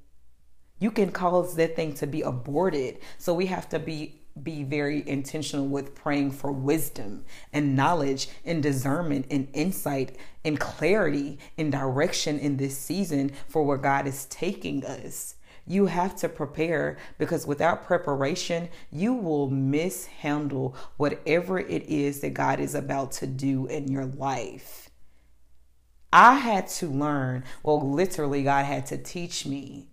you 0.78 0.90
can 0.90 1.10
cause 1.10 1.56
that 1.56 1.76
thing 1.76 1.94
to 1.94 2.06
be 2.06 2.22
aborted. 2.22 2.98
So 3.18 3.34
we 3.34 3.46
have 3.46 3.68
to 3.70 3.78
be 3.78 4.14
be 4.42 4.62
very 4.62 5.06
intentional 5.08 5.66
with 5.66 5.96
praying 5.96 6.30
for 6.30 6.52
wisdom 6.52 7.24
and 7.52 7.74
knowledge 7.74 8.28
and 8.44 8.62
discernment 8.62 9.26
and 9.30 9.48
insight 9.52 10.16
and 10.44 10.60
clarity 10.60 11.38
and 11.56 11.72
direction 11.72 12.38
in 12.38 12.56
this 12.56 12.78
season 12.78 13.32
for 13.48 13.64
where 13.64 13.78
God 13.78 14.06
is 14.06 14.26
taking 14.26 14.84
us. 14.84 15.34
You 15.66 15.86
have 15.86 16.16
to 16.16 16.28
prepare 16.28 16.96
because 17.18 17.46
without 17.46 17.84
preparation, 17.84 18.68
you 18.90 19.12
will 19.12 19.50
mishandle 19.50 20.74
whatever 20.96 21.58
it 21.58 21.82
is 21.86 22.20
that 22.20 22.30
God 22.30 22.58
is 22.58 22.74
about 22.74 23.12
to 23.12 23.26
do 23.26 23.66
in 23.66 23.88
your 23.88 24.06
life. 24.06 24.88
I 26.10 26.36
had 26.36 26.68
to 26.68 26.86
learn, 26.86 27.44
well, 27.62 27.86
literally, 27.90 28.44
God 28.44 28.64
had 28.64 28.86
to 28.86 28.96
teach 28.96 29.44
me 29.44 29.88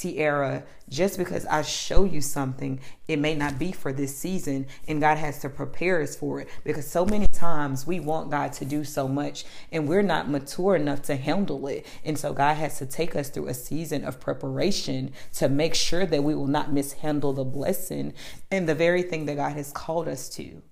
Tiara, 0.00 0.64
just 0.88 1.18
because 1.18 1.44
I 1.44 1.60
show 1.60 2.04
you 2.04 2.22
something, 2.22 2.80
it 3.06 3.18
may 3.18 3.34
not 3.34 3.58
be 3.58 3.70
for 3.70 3.92
this 3.92 4.16
season, 4.16 4.66
and 4.88 4.98
God 4.98 5.18
has 5.18 5.40
to 5.40 5.50
prepare 5.50 6.00
us 6.00 6.16
for 6.16 6.40
it. 6.40 6.48
Because 6.64 6.86
so 6.86 7.04
many 7.04 7.26
times 7.26 7.86
we 7.86 8.00
want 8.00 8.30
God 8.30 8.54
to 8.54 8.64
do 8.64 8.82
so 8.82 9.06
much, 9.06 9.44
and 9.70 9.86
we're 9.86 10.00
not 10.00 10.30
mature 10.30 10.74
enough 10.74 11.02
to 11.02 11.16
handle 11.16 11.66
it. 11.66 11.84
And 12.02 12.18
so 12.18 12.32
God 12.32 12.54
has 12.54 12.78
to 12.78 12.86
take 12.86 13.14
us 13.14 13.28
through 13.28 13.48
a 13.48 13.54
season 13.54 14.04
of 14.04 14.20
preparation 14.20 15.12
to 15.34 15.50
make 15.50 15.74
sure 15.74 16.06
that 16.06 16.24
we 16.24 16.34
will 16.34 16.46
not 16.46 16.72
mishandle 16.72 17.34
the 17.34 17.44
blessing 17.44 18.14
and 18.50 18.66
the 18.66 18.74
very 18.74 19.02
thing 19.02 19.26
that 19.26 19.36
God 19.36 19.52
has 19.52 19.70
called 19.70 20.08
us 20.08 20.30
to. 20.30 20.62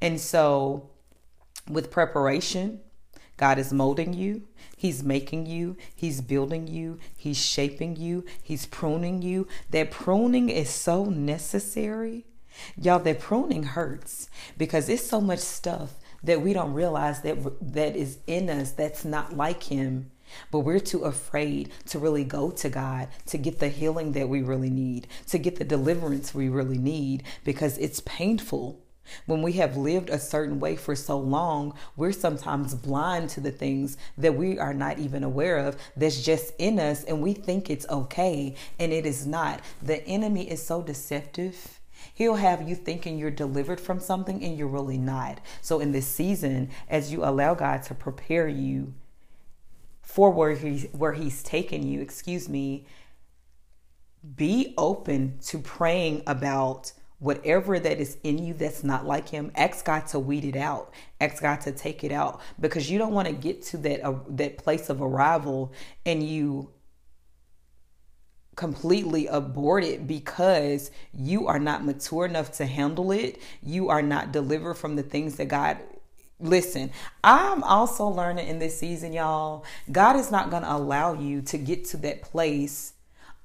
And 0.00 0.20
so, 0.20 0.90
with 1.68 1.90
preparation, 1.90 2.80
God 3.38 3.58
is 3.58 3.72
molding 3.72 4.12
you. 4.12 4.42
He's 4.76 5.02
making 5.02 5.46
you, 5.46 5.76
He's 5.94 6.20
building 6.20 6.66
you, 6.66 6.98
He's 7.16 7.38
shaping 7.38 7.96
you, 7.96 8.24
He's 8.42 8.66
pruning 8.66 9.22
you. 9.22 9.48
That 9.70 9.90
pruning 9.90 10.50
is 10.50 10.68
so 10.68 11.06
necessary. 11.06 12.26
Y'all, 12.76 12.98
that 12.98 13.20
pruning 13.20 13.62
hurts 13.62 14.28
because 14.58 14.88
it's 14.88 15.06
so 15.06 15.20
much 15.20 15.38
stuff 15.38 15.94
that 16.22 16.42
we 16.42 16.52
don't 16.52 16.74
realize 16.74 17.22
that 17.22 17.38
that 17.72 17.96
is 17.96 18.18
in 18.26 18.50
us 18.50 18.72
that's 18.72 19.04
not 19.04 19.36
like 19.36 19.64
him. 19.64 20.10
But 20.50 20.60
we're 20.60 20.80
too 20.80 21.04
afraid 21.04 21.70
to 21.86 21.98
really 21.98 22.24
go 22.24 22.50
to 22.50 22.68
God 22.68 23.08
to 23.26 23.38
get 23.38 23.60
the 23.60 23.68
healing 23.68 24.12
that 24.12 24.28
we 24.28 24.42
really 24.42 24.68
need, 24.68 25.06
to 25.28 25.38
get 25.38 25.56
the 25.56 25.64
deliverance 25.64 26.34
we 26.34 26.48
really 26.48 26.76
need 26.76 27.22
because 27.44 27.78
it's 27.78 28.00
painful. 28.00 28.80
When 29.26 29.42
we 29.42 29.52
have 29.54 29.76
lived 29.76 30.10
a 30.10 30.18
certain 30.18 30.60
way 30.60 30.76
for 30.76 30.94
so 30.94 31.18
long, 31.18 31.74
we're 31.96 32.12
sometimes 32.12 32.74
blind 32.74 33.30
to 33.30 33.40
the 33.40 33.50
things 33.50 33.96
that 34.16 34.34
we 34.34 34.58
are 34.58 34.74
not 34.74 34.98
even 34.98 35.24
aware 35.24 35.58
of 35.58 35.76
that's 35.96 36.22
just 36.22 36.52
in 36.58 36.78
us, 36.78 37.04
and 37.04 37.22
we 37.22 37.32
think 37.32 37.70
it's 37.70 37.88
okay, 37.88 38.54
and 38.78 38.92
it 38.92 39.06
is 39.06 39.26
not. 39.26 39.60
The 39.82 40.06
enemy 40.06 40.50
is 40.50 40.64
so 40.64 40.82
deceptive. 40.82 41.80
He'll 42.14 42.36
have 42.36 42.68
you 42.68 42.74
thinking 42.74 43.18
you're 43.18 43.30
delivered 43.30 43.80
from 43.80 44.00
something 44.00 44.42
and 44.42 44.56
you're 44.56 44.68
really 44.68 44.98
not. 44.98 45.40
So, 45.60 45.80
in 45.80 45.92
this 45.92 46.06
season, 46.06 46.70
as 46.88 47.12
you 47.12 47.24
allow 47.24 47.54
God 47.54 47.82
to 47.84 47.94
prepare 47.94 48.48
you 48.48 48.94
for 50.02 50.30
where 50.30 50.54
he's, 50.54 50.86
where 50.92 51.12
he's 51.12 51.42
taken 51.42 51.86
you, 51.86 52.00
excuse 52.00 52.48
me, 52.48 52.86
be 54.36 54.74
open 54.76 55.38
to 55.46 55.58
praying 55.58 56.22
about 56.26 56.92
whatever 57.18 57.78
that 57.80 57.98
is 57.98 58.16
in 58.22 58.38
you 58.38 58.54
that's 58.54 58.84
not 58.84 59.04
like 59.04 59.28
him 59.28 59.50
ask 59.56 59.84
god 59.84 60.06
to 60.06 60.18
weed 60.18 60.44
it 60.44 60.56
out. 60.56 60.92
Ask 61.20 61.42
god 61.42 61.60
to 61.62 61.72
take 61.72 62.04
it 62.04 62.12
out. 62.12 62.40
Because 62.60 62.90
you 62.90 62.98
don't 62.98 63.12
want 63.12 63.28
to 63.28 63.34
get 63.34 63.62
to 63.66 63.76
that 63.78 64.04
uh, 64.04 64.14
that 64.28 64.58
place 64.58 64.88
of 64.88 65.02
arrival 65.02 65.72
and 66.06 66.22
you 66.22 66.70
completely 68.56 69.28
abort 69.28 69.84
it 69.84 70.04
because 70.06 70.90
you 71.14 71.46
are 71.46 71.60
not 71.60 71.84
mature 71.84 72.26
enough 72.26 72.50
to 72.52 72.66
handle 72.66 73.12
it. 73.12 73.40
You 73.62 73.88
are 73.88 74.02
not 74.02 74.32
delivered 74.32 74.74
from 74.74 74.96
the 74.96 75.02
things 75.02 75.36
that 75.36 75.46
god 75.46 75.78
Listen, 76.40 76.92
I'm 77.24 77.64
also 77.64 78.06
learning 78.06 78.46
in 78.46 78.60
this 78.60 78.78
season, 78.78 79.12
y'all. 79.12 79.64
God 79.90 80.14
is 80.14 80.30
not 80.30 80.50
going 80.50 80.62
to 80.62 80.72
allow 80.72 81.14
you 81.14 81.42
to 81.42 81.58
get 81.58 81.84
to 81.86 81.96
that 81.98 82.22
place 82.22 82.92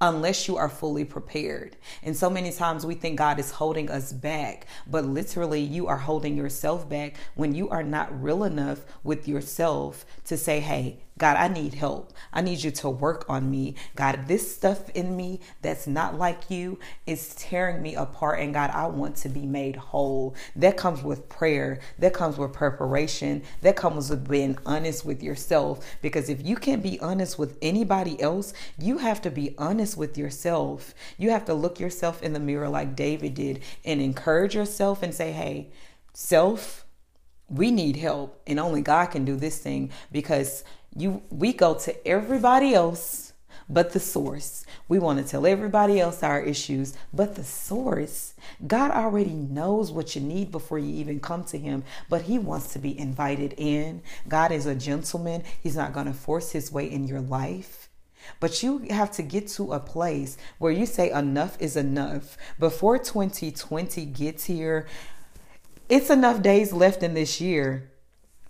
unless 0.04 0.50
you 0.50 0.58
are 0.58 0.68
fully 0.68 1.06
prepared. 1.06 1.78
And 2.04 2.16
so 2.16 2.30
many 2.30 2.52
times 2.52 2.86
we 2.86 2.94
think 2.94 3.18
God 3.18 3.40
is 3.40 3.52
holding 3.52 3.90
us 3.90 4.12
back, 4.12 4.68
but 4.86 5.06
literally 5.06 5.62
you 5.62 5.88
are 5.88 5.98
holding 5.98 6.36
yourself 6.36 6.90
back 6.90 7.16
when 7.36 7.56
you 7.56 7.70
are 7.70 7.84
not 7.84 8.22
real 8.22 8.44
enough 8.44 8.82
with 9.06 9.30
yourself 9.30 10.06
to 10.26 10.36
say, 10.36 10.60
hey, 10.60 11.00
God, 11.18 11.38
I 11.38 11.48
need 11.48 11.76
help. 11.76 12.12
I 12.32 12.42
need 12.42 12.64
you 12.64 12.72
to 12.72 12.90
work 12.90 13.26
on 13.30 13.52
me. 13.52 13.76
God, 13.96 14.28
this 14.28 14.56
stuff 14.56 14.90
in 14.92 15.16
me 15.16 15.42
that's 15.62 15.86
not 15.86 16.18
like 16.18 16.50
you 16.50 16.80
is 17.06 17.36
tearing 17.36 17.84
me 17.84 17.94
apart. 17.94 18.40
And 18.40 18.54
God, 18.54 18.72
I 18.72 18.88
want 18.88 19.16
to 19.18 19.30
be 19.30 19.46
made 19.46 19.76
whole. 19.76 20.36
That 20.56 20.76
comes 20.76 21.04
with 21.04 21.30
prayer. 21.30 21.80
That 22.00 22.14
comes 22.14 22.38
with 22.38 22.52
preparation. 22.52 23.44
That 23.62 23.76
comes 23.76 24.10
with 24.10 24.28
being 24.28 24.58
honest 24.66 25.06
with 25.06 25.22
yourself. 25.22 25.86
Because 26.02 26.30
if 26.30 26.44
you 26.44 26.56
can't 26.56 26.82
be 26.82 27.00
honest 27.00 27.38
with 27.38 27.60
anybody 27.62 28.20
else, 28.20 28.54
you 28.80 28.98
have 28.98 29.22
to 29.22 29.30
be 29.30 29.54
honest 29.60 29.96
with 29.96 30.18
yourself. 30.18 30.96
You 31.20 31.30
have 31.30 31.46
to 31.46 31.54
look 31.54 31.80
yourself 31.80 32.24
in 32.24 32.34
the 32.34 32.40
mirror 32.40 32.70
like 32.70 32.96
David 32.96 33.36
did 33.36 33.62
and 33.86 34.02
encourage 34.02 34.56
yourself 34.56 35.04
and 35.04 35.14
say, 35.14 35.32
hey, 35.32 35.70
self, 36.14 36.86
we 37.50 37.70
need 37.72 37.98
help. 37.98 38.42
And 38.48 38.60
only 38.60 38.82
God 38.82 39.08
can 39.08 39.26
do 39.26 39.36
this 39.36 39.60
thing 39.60 39.92
because 40.12 40.64
you 40.96 41.22
we 41.30 41.54
go 41.54 41.74
to 41.74 42.08
everybody 42.08 42.74
else 42.74 43.34
but 43.70 43.92
the 43.94 44.00
source. 44.00 44.66
We 44.88 45.00
want 45.00 45.20
to 45.20 45.26
tell 45.26 45.46
everybody 45.46 46.00
else 46.00 46.24
our 46.24 46.42
issues, 46.42 46.94
but 47.14 47.36
the 47.36 47.44
source. 47.44 48.34
God 48.66 48.92
already 48.92 49.34
knows 49.34 49.92
what 49.92 50.16
you 50.16 50.22
need 50.22 50.52
before 50.52 50.80
you 50.80 50.94
even 50.96 51.20
come 51.20 51.44
to 51.46 51.58
Him, 51.58 51.84
but 52.10 52.24
He 52.24 52.38
wants 52.38 52.74
to 52.74 52.80
be 52.80 52.98
invited 52.98 53.54
in. 53.58 54.02
God 54.28 54.52
is 54.52 54.66
a 54.66 54.76
gentleman, 54.76 55.44
He's 55.62 55.76
not 55.76 55.94
going 55.94 56.08
to 56.08 56.14
force 56.14 56.52
His 56.52 56.72
way 56.72 56.90
in 56.90 57.08
your 57.08 57.22
life. 57.22 57.90
But 58.40 58.64
you 58.64 58.86
have 58.90 59.12
to 59.14 59.24
get 59.24 59.48
to 59.50 59.74
a 59.74 59.80
place 59.80 60.38
where 60.58 60.72
you 60.72 60.86
say 60.86 61.12
enough 61.12 61.58
is 61.60 61.76
enough. 61.76 62.38
Before 62.58 62.98
2020 62.98 64.06
gets 64.06 64.46
here, 64.46 64.88
it's 65.90 66.10
enough 66.10 66.42
days 66.42 66.72
left 66.72 67.04
in 67.04 67.16
this 67.16 67.42
year 67.42 67.92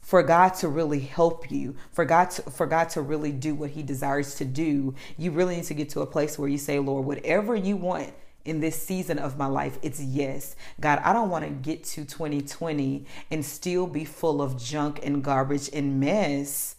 for 0.04 0.22
God 0.22 0.50
to 0.56 0.68
really 0.68 1.00
help 1.00 1.50
you, 1.50 1.76
for 1.92 2.04
God 2.04 2.30
to, 2.32 2.42
for 2.44 2.68
God 2.68 2.90
to 2.90 3.02
really 3.02 3.32
do 3.32 3.56
what 3.56 3.72
he 3.72 3.82
desires 3.82 4.36
to 4.36 4.46
do, 4.46 4.94
you 5.18 5.32
really 5.32 5.56
need 5.56 5.66
to 5.66 5.74
get 5.74 5.90
to 5.92 6.02
a 6.02 6.06
place 6.06 6.38
where 6.38 6.50
you 6.50 6.58
say, 6.58 6.78
Lord, 6.78 7.06
whatever 7.06 7.56
you 7.56 7.78
want 7.78 8.14
in 8.44 8.60
this 8.60 8.80
season 8.80 9.18
of 9.18 9.38
my 9.38 9.46
life, 9.46 9.80
it's 9.82 10.02
yes. 10.02 10.58
God, 10.82 11.00
I 11.06 11.14
don't 11.14 11.30
want 11.30 11.46
to 11.46 11.52
get 11.52 11.86
to 11.86 12.04
2020 12.04 13.06
and 13.32 13.46
still 13.46 13.88
be 13.88 14.04
full 14.04 14.42
of 14.42 14.62
junk 14.62 15.00
and 15.04 15.24
garbage 15.24 15.70
and 15.72 16.02
mess. 16.02 16.76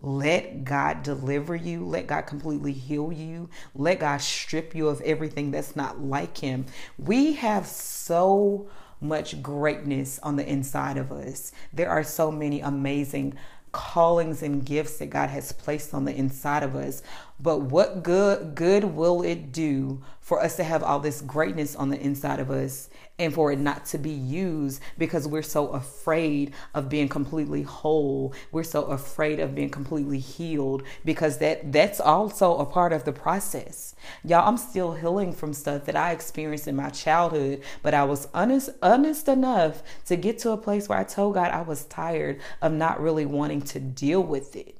Let 0.00 0.64
God 0.64 1.04
deliver 1.04 1.54
you. 1.54 1.84
Let 1.84 2.08
God 2.08 2.22
completely 2.22 2.72
heal 2.72 3.12
you. 3.12 3.50
Let 3.72 4.00
God 4.00 4.20
strip 4.20 4.74
you 4.74 4.88
of 4.88 5.00
everything 5.02 5.52
that's 5.52 5.76
not 5.76 6.00
like 6.00 6.38
Him. 6.38 6.66
We 6.98 7.34
have 7.34 7.68
so 7.68 8.68
much 9.02 9.42
greatness 9.42 10.18
on 10.20 10.36
the 10.36 10.48
inside 10.48 10.96
of 10.96 11.12
us. 11.12 11.52
There 11.72 11.90
are 11.90 12.04
so 12.04 12.30
many 12.30 12.60
amazing 12.60 13.34
callings 13.72 14.42
and 14.42 14.64
gifts 14.64 14.98
that 14.98 15.06
God 15.06 15.30
has 15.30 15.50
placed 15.50 15.94
on 15.94 16.04
the 16.04 16.14
inside 16.14 16.62
of 16.62 16.76
us. 16.76 17.02
But 17.42 17.62
what 17.62 18.04
good 18.04 18.54
good 18.54 18.84
will 18.84 19.22
it 19.22 19.50
do 19.50 20.00
for 20.20 20.40
us 20.40 20.54
to 20.56 20.64
have 20.64 20.84
all 20.84 21.00
this 21.00 21.20
greatness 21.20 21.74
on 21.74 21.88
the 21.88 22.00
inside 22.00 22.38
of 22.38 22.52
us 22.52 22.88
and 23.18 23.34
for 23.34 23.50
it 23.50 23.58
not 23.58 23.84
to 23.86 23.98
be 23.98 24.12
used 24.12 24.80
because 24.96 25.26
we're 25.26 25.42
so 25.42 25.66
afraid 25.68 26.52
of 26.72 26.88
being 26.88 27.08
completely 27.08 27.62
whole. 27.62 28.32
We're 28.52 28.62
so 28.62 28.84
afraid 28.84 29.40
of 29.40 29.56
being 29.56 29.70
completely 29.70 30.20
healed 30.20 30.84
because 31.04 31.38
that 31.38 31.72
that's 31.72 32.00
also 32.00 32.56
a 32.58 32.64
part 32.64 32.92
of 32.92 33.04
the 33.04 33.12
process. 33.12 33.96
Y'all, 34.22 34.48
I'm 34.48 34.56
still 34.56 34.94
healing 34.94 35.32
from 35.32 35.52
stuff 35.52 35.84
that 35.86 35.96
I 35.96 36.12
experienced 36.12 36.68
in 36.68 36.76
my 36.76 36.90
childhood, 36.90 37.62
but 37.82 37.92
I 37.92 38.04
was 38.04 38.28
honest 38.32 38.70
honest 38.82 39.26
enough 39.26 39.82
to 40.06 40.14
get 40.14 40.38
to 40.40 40.52
a 40.52 40.56
place 40.56 40.88
where 40.88 40.98
I 40.98 41.04
told 41.04 41.34
God 41.34 41.50
I 41.50 41.62
was 41.62 41.86
tired 41.86 42.40
of 42.60 42.70
not 42.70 43.00
really 43.00 43.26
wanting 43.26 43.62
to 43.62 43.80
deal 43.80 44.22
with 44.22 44.54
it. 44.54 44.76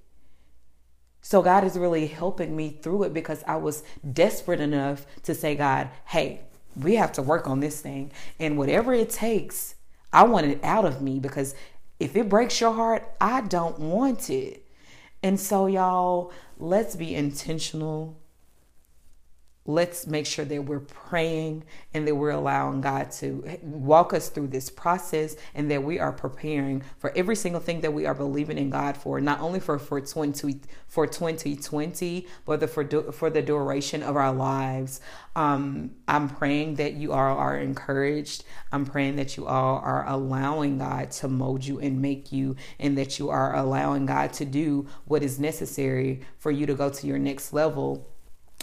So 1.23 1.41
God 1.41 1.64
is 1.64 1.79
really 1.79 2.09
helping 2.09 2.57
me 2.57 2.71
through 2.83 3.05
it 3.05 3.14
because 3.14 3.45
I 3.47 3.57
was 3.57 3.85
desperate 4.12 4.61
enough 4.61 5.07
to 5.23 5.35
say, 5.35 5.55
God, 5.55 5.88
hey, 6.07 6.41
we 6.76 6.97
have 6.97 7.12
to 7.12 7.23
work 7.23 7.49
on 7.49 7.61
this 7.61 7.81
thing. 7.81 8.11
And 8.41 8.59
whatever 8.59 8.93
it 8.93 9.11
takes, 9.11 9.76
I 10.12 10.25
want 10.25 10.47
it 10.47 10.61
out 10.64 10.85
of 10.85 11.00
me 11.00 11.21
because 11.21 11.55
if 12.00 12.17
it 12.17 12.29
breaks 12.29 12.61
your 12.61 12.73
heart, 12.73 13.09
I 13.21 13.43
don't 13.43 13.79
want 13.79 14.29
it. 14.31 14.67
And 15.23 15.38
so, 15.38 15.67
y'all, 15.67 16.33
let's 16.59 16.97
be 16.97 17.14
intentional 17.14 18.19
let's 19.64 20.09
make 20.09 20.26
sure 20.26 20.45
that 20.45 20.64
we're 20.64 20.81
praying 20.81 21.62
and 21.95 22.07
that 22.09 22.14
we're 22.14 22.31
allowing 22.31 22.81
God 22.81 23.12
to 23.12 23.59
walk 23.62 24.12
us 24.12 24.28
through 24.28 24.49
this 24.49 24.69
process 24.69 25.37
and 25.54 25.71
that 25.71 25.85
we 25.85 26.00
are 26.00 26.12
preparing 26.12 26.83
for 26.99 27.12
every 27.14 27.37
single 27.37 27.61
thing 27.61 27.81
that 27.83 27.92
we 27.92 28.04
are 28.04 28.14
believing 28.14 28.59
in 28.59 28.71
God 28.71 28.97
for 28.97 29.21
not 29.21 29.40
only 29.40 29.61
for 29.61 29.78
for 29.78 30.00
20 30.00 30.61
for 30.88 31.07
2020 31.07 32.26
but 32.45 32.59
the 32.59 32.66
for 32.66 33.12
for 33.12 33.31
the 33.31 33.42
duration 33.42 34.02
of 34.02 34.16
our 34.16 34.33
lives. 34.33 35.00
Um 35.37 35.92
I'm 36.09 36.28
praying 36.28 36.75
that 36.76 36.95
you 36.95 37.12
all 37.12 37.37
are 37.38 37.57
encouraged. 37.57 38.42
I'm 38.73 38.85
praying 38.85 39.14
that 39.16 39.37
you 39.37 39.47
all 39.47 39.78
are 39.78 40.04
allowing 40.09 40.78
God 40.78 41.12
to 41.12 41.28
mold 41.28 41.64
you 41.64 41.78
and 41.78 42.02
make 42.02 42.33
you 42.33 42.57
and 42.81 42.99
that 42.99 43.21
you 43.21 43.31
are 43.31 43.54
allowing 43.54 44.07
God 44.07 44.33
to 44.35 44.45
do 44.45 44.88
what 45.04 45.23
is 45.23 45.38
necessary 45.38 46.23
for 46.38 46.50
you 46.50 46.66
to 46.66 46.75
go 46.75 46.90
to 46.90 47.07
your 47.07 47.19
next 47.19 47.52
level 47.52 48.12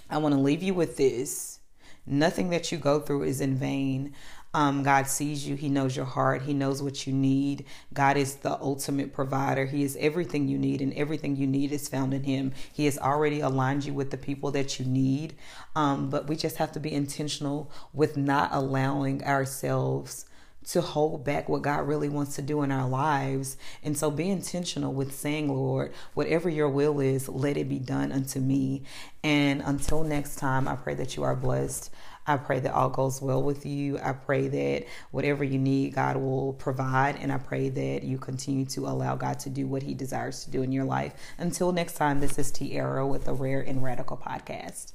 I 0.10 0.18
want 0.18 0.34
to 0.36 0.42
leave 0.42 0.64
you 0.64 0.74
with 0.74 0.98
this. 0.98 1.60
Nothing 2.06 2.50
that 2.50 2.72
you 2.72 2.78
go 2.78 3.00
through 3.00 3.24
is 3.24 3.40
in 3.40 3.56
vain. 3.56 4.14
Um, 4.52 4.82
God 4.82 5.08
sees 5.08 5.48
you. 5.48 5.56
He 5.56 5.70
knows 5.70 5.96
your 5.96 6.06
heart. 6.06 6.42
He 6.42 6.56
knows 6.56 6.82
what 6.82 7.06
you 7.06 7.14
need. 7.14 7.66
God 7.94 8.18
is 8.18 8.38
the 8.38 8.60
ultimate 8.60 9.14
provider. 9.14 9.68
He 9.68 9.84
is 9.84 9.96
everything 10.00 10.48
you 10.48 10.58
need, 10.58 10.82
and 10.82 10.92
everything 10.94 11.36
you 11.36 11.46
need 11.46 11.72
is 11.72 11.88
found 11.88 12.16
in 12.16 12.24
Him. 12.24 12.54
He 12.74 12.86
has 12.86 12.98
already 12.98 13.42
aligned 13.42 13.86
you 13.86 13.94
with 13.94 14.10
the 14.10 14.18
people 14.18 14.50
that 14.52 14.80
you 14.80 14.86
need. 14.88 15.36
Um, 15.76 16.10
but 16.10 16.28
we 16.28 16.36
just 16.36 16.58
have 16.58 16.72
to 16.72 16.80
be 16.80 16.92
intentional 16.92 17.72
with 17.94 18.18
not 18.18 18.50
allowing 18.52 19.24
ourselves 19.24 20.26
to 20.68 20.82
hold 20.82 21.24
back 21.24 21.50
what 21.50 21.62
God 21.62 21.88
really 21.88 22.10
wants 22.10 22.36
to 22.36 22.42
do 22.42 22.62
in 22.62 22.72
our 22.72 22.88
lives. 22.88 23.58
And 23.84 23.98
so 23.98 24.12
be 24.12 24.30
intentional 24.30 24.94
with 24.94 25.14
saying, 25.14 25.50
Lord, 25.50 25.94
whatever 26.14 26.50
your 26.50 26.70
will 26.70 27.00
is, 27.00 27.28
let 27.28 27.58
it 27.58 27.70
be 27.70 27.80
done 27.80 28.12
unto 28.12 28.40
me. 28.40 28.84
And 29.24 29.62
until 29.62 30.04
next 30.04 30.36
time, 30.36 30.68
I 30.68 30.76
pray 30.76 30.94
that 30.96 31.16
you 31.16 31.24
are 31.24 31.36
blessed. 31.36 31.92
I 32.28 32.38
pray 32.38 32.60
that 32.60 32.74
all 32.74 32.90
goes 32.90 33.22
well 33.22 33.42
with 33.42 33.66
you. 33.66 33.98
I 33.98 34.12
pray 34.12 34.48
that 34.48 34.86
whatever 35.10 35.44
you 35.44 35.58
need, 35.58 35.96
God 35.96 36.18
will 36.18 36.54
provide. 36.54 37.16
And 37.16 37.32
I 37.32 37.40
pray 37.40 37.70
that 37.70 38.04
you 38.04 38.20
continue 38.20 38.66
to 38.68 38.86
allow 38.86 39.16
God 39.16 39.40
to 39.40 39.50
do 39.50 39.66
what 39.66 39.82
He 39.82 39.96
desires 39.96 40.46
to 40.46 40.52
do 40.52 40.62
in 40.62 40.72
your 40.72 40.86
life. 40.86 41.14
Until 41.40 41.72
next 41.72 41.94
time, 41.94 42.20
this 42.20 42.38
is 42.38 42.52
Tiara 42.52 43.08
with 43.08 43.26
the 43.26 43.34
Rare 43.34 43.62
and 43.62 43.84
Radical 43.84 44.18
Podcast. 44.18 44.94